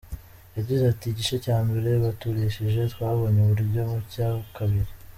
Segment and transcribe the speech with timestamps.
[0.57, 4.91] Yagize ati “Igice cya mbere baturushije, twabonye uburyo mucya kabiri.